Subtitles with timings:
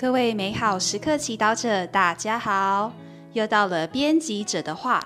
[0.00, 2.92] 各位美好时刻祈祷者，大家好！
[3.32, 5.02] 又到了编辑者的话，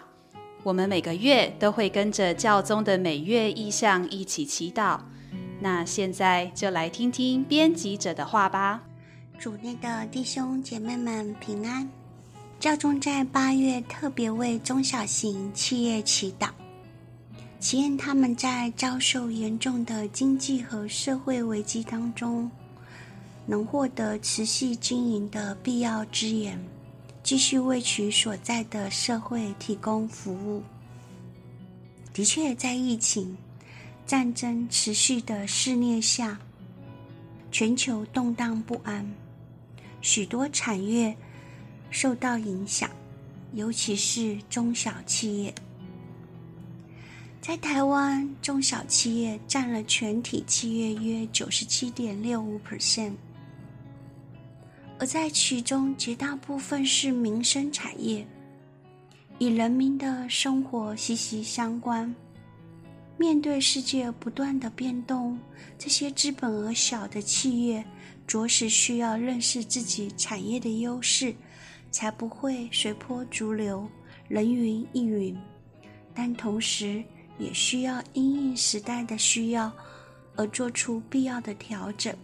[0.62, 5.00] 我们每个月都会跟着教宗的每月意向一起祈祷。
[5.60, 8.82] 那现在就来听听编辑者的话吧。
[9.38, 11.88] 主内的弟兄姐妹们平安。
[12.60, 16.50] 教宗在八月特别为中小型企业祈祷，
[17.58, 22.50] 祈愿他们在遭受严重的经济和社会危机当中。
[23.44, 26.58] 能获得持续经营的必要资源，
[27.22, 30.62] 继续为其所在的社会提供服务。
[32.12, 33.36] 的确，在疫情、
[34.06, 36.38] 战争持续的肆虐下，
[37.50, 39.04] 全球动荡不安，
[40.00, 41.16] 许多产业
[41.90, 42.88] 受到影响，
[43.54, 45.52] 尤其是中小企业。
[47.40, 53.14] 在台湾，中小企业占了全体企业约九十七点六五 percent。
[55.02, 58.24] 而在其中，绝大部分是民生产业，
[59.40, 62.14] 与人民的生活息息相关。
[63.18, 65.36] 面对世界不断的变动，
[65.76, 67.84] 这些资本额小的企业，
[68.28, 71.34] 着实需要认识自己产业的优势，
[71.90, 73.84] 才不会随波逐流、
[74.28, 75.36] 人云亦云。
[76.14, 77.02] 但同时，
[77.40, 79.72] 也需要因应时代的需要，
[80.36, 82.14] 而做出必要的调整。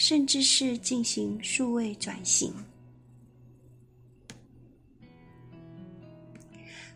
[0.00, 2.50] 甚至是进行数位转型。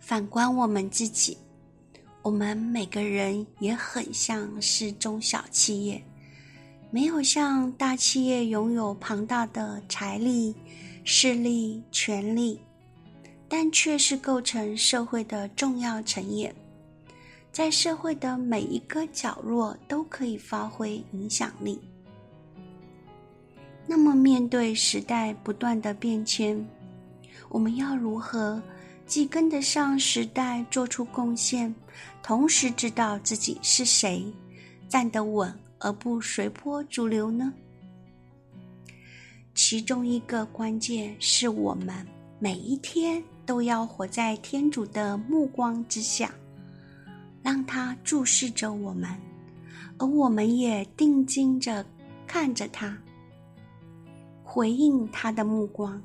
[0.00, 1.36] 反观我们自己，
[2.22, 6.02] 我们每个人也很像是中小企业，
[6.91, 10.55] 没有像大企业拥有庞大的财力、
[11.05, 12.58] 势力、权力，
[13.46, 16.55] 但却是构成社会的重要成员，
[17.52, 21.78] 在社会的每一个角落都可以发挥影响力。
[23.86, 26.66] 那么，面对时代不断的变迁，
[27.48, 28.60] 我们要如何
[29.06, 31.72] 既跟得上时代，做出贡献，
[32.22, 34.24] 同时知道自己是谁，
[34.89, 37.52] 站得稳而不随波逐流呢？
[39.55, 41.95] 其中一个关键是我们
[42.39, 46.34] 每一天都要活在天主的目光之下，
[47.42, 49.11] 让他注视着我们，
[49.98, 51.84] 而我们也定睛着
[52.27, 52.98] 看着他。
[54.54, 56.00] 回应他的目光，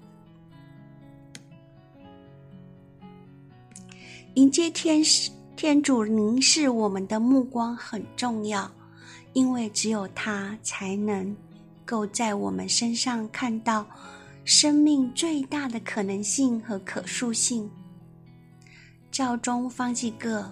[4.34, 8.68] 迎接天使天主凝视我们的目光很重要，
[9.34, 11.38] 因为只有他才能
[11.86, 13.86] 够在我们身上看到
[14.46, 17.70] 生命最大的可能性和可塑性。
[19.12, 20.52] 教宗方济各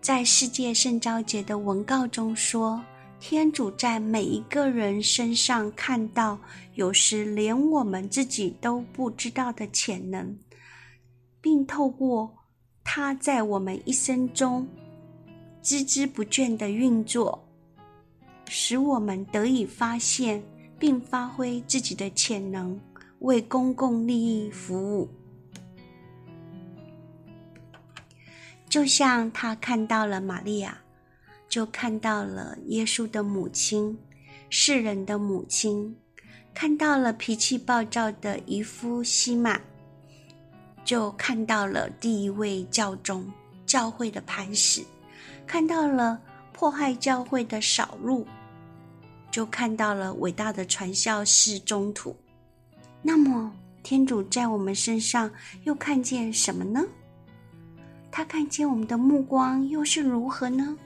[0.00, 2.80] 在世界圣召节的文告中说。
[3.18, 6.38] 天主在每一个人身上看到，
[6.74, 10.38] 有时连我们自己都不知道的潜能，
[11.40, 12.32] 并透过
[12.84, 14.66] 他在我们一生中
[15.62, 17.42] 孜孜不倦的运作，
[18.48, 20.40] 使我们得以发现
[20.78, 22.78] 并发挥自己的潜能，
[23.20, 25.08] 为公共利益服务。
[28.68, 30.78] 就像他看到了玛利亚。
[31.48, 33.98] 就看到了耶稣的母亲，
[34.50, 35.96] 世人的母亲，
[36.52, 39.60] 看到了脾气暴躁的渔夫西玛，
[40.84, 43.24] 就看到了第一位教宗，
[43.64, 44.82] 教会的磐石，
[45.46, 46.20] 看到了
[46.52, 48.26] 迫害教会的扫路，
[49.30, 52.14] 就看到了伟大的传教士中途。
[53.02, 53.52] 那么，
[53.82, 55.30] 天主在我们身上
[55.64, 56.84] 又看见什么呢？
[58.10, 60.76] 他看见我们的目光又是如何呢？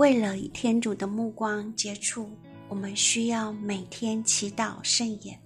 [0.00, 2.26] 为了与天主的目光接触，
[2.70, 5.38] 我们需要每天祈祷圣言，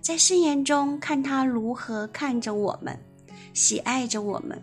[0.00, 2.98] 在圣言中看他如何看着我们，
[3.54, 4.60] 喜爱着我们。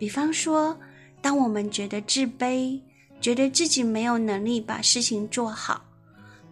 [0.00, 0.76] 比方说，
[1.22, 2.80] 当我们觉得自卑，
[3.20, 5.80] 觉得自己没有能力把事情做好，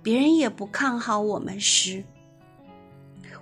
[0.00, 2.00] 别人也不看好我们时，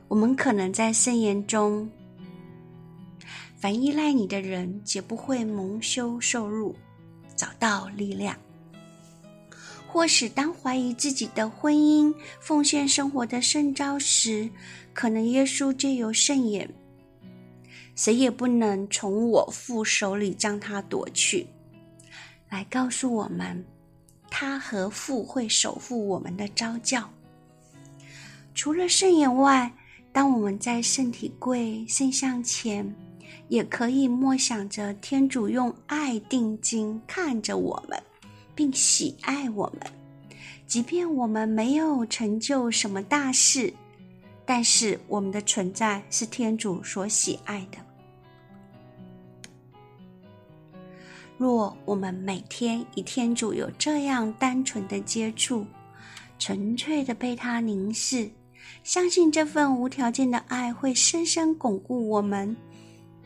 [0.09, 1.87] 我们可能在圣言中
[3.61, 6.75] ：“凡依赖你的人，绝不会蒙羞受辱，
[7.37, 8.35] 找到力量。”
[9.93, 14.49] 或是当怀疑自己的婚姻、奉献生活的圣招时，
[14.95, 16.67] 可能耶稣就有圣言
[17.95, 21.47] ：“谁也不能从我父手里将他夺去。”
[22.49, 23.63] 来告诉我们，
[24.31, 27.07] 他和父会守护我们的招教。
[28.55, 29.71] 除了圣言外，
[30.11, 32.95] 当我们在圣体柜、圣像前，
[33.49, 38.03] 也可以默想着天主用爱定睛看着我们。
[38.55, 39.91] 并喜爱我们，
[40.67, 43.73] 即便我们没有成就什么大事，
[44.45, 47.79] 但是我们的存在是天主所喜爱的。
[51.39, 55.67] 若我们每天与天主有这样单纯的接触，
[56.39, 58.31] 纯粹的被他凝视，
[58.85, 62.57] 相信这份无条件的爱会深深巩固我们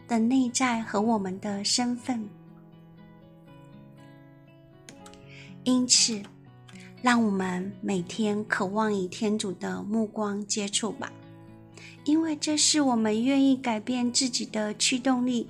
[0.08, 2.26] 的内在和我们的身份。
[5.66, 6.22] 因此，
[7.02, 11.12] 让我们每天渴望与天主的目光接触吧，
[12.04, 15.48] 因为这是我们愿意改变自己的驱动力。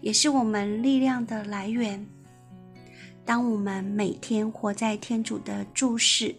[0.00, 2.06] 也是我们力量的来源。
[3.24, 6.34] 当我们每天活在天主的注视，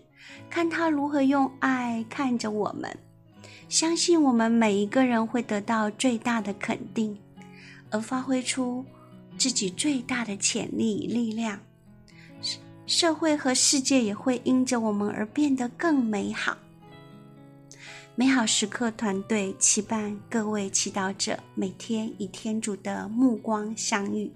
[0.49, 2.97] 看他如何用爱看着我们，
[3.69, 7.15] 相信我们每一个人会得到最大的肯定，
[7.91, 8.83] 而发挥出
[9.37, 11.59] 自己最大的潜力与力量，
[12.87, 16.57] 社会和世界也会因着我们而变得更美好。
[18.15, 24.31] 美好时刻团队期盼各位祈祷者每天与天主的目光相遇。